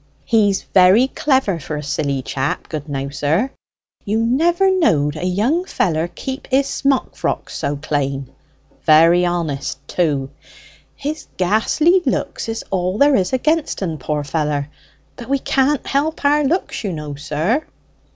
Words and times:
"He's 0.25 0.63
very 0.63 1.07
clever 1.09 1.59
for 1.59 1.75
a 1.75 1.83
silly 1.83 2.23
chap, 2.23 2.67
good 2.69 2.89
now, 2.89 3.09
sir. 3.09 3.51
You 4.03 4.17
never 4.25 4.71
knowed 4.75 5.15
a 5.15 5.23
young 5.27 5.63
feller 5.65 6.07
keep 6.07 6.47
his 6.47 6.65
smock 6.67 7.15
frocks 7.15 7.55
so 7.55 7.75
clane; 7.77 8.27
very 8.83 9.27
honest 9.27 9.77
too. 9.87 10.31
His 10.95 11.27
ghastly 11.37 12.01
looks 12.03 12.49
is 12.49 12.65
all 12.71 12.97
there 12.97 13.15
is 13.15 13.31
against 13.31 13.83
en, 13.83 13.99
poor 13.99 14.23
feller; 14.23 14.69
but 15.17 15.29
we 15.29 15.37
can't 15.37 15.85
help 15.85 16.25
our 16.25 16.43
looks, 16.43 16.83
you 16.83 16.91
know, 16.93 17.13
sir." 17.13 17.63